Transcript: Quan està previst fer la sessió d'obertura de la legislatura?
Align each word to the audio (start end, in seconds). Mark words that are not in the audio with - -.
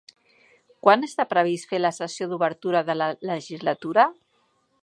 Quan 0.85 1.07
està 1.07 1.25
previst 1.33 1.69
fer 1.73 1.81
la 1.83 1.93
sessió 1.99 2.31
d'obertura 2.33 2.85
de 2.91 2.99
la 3.01 3.13
legislatura? 3.33 4.09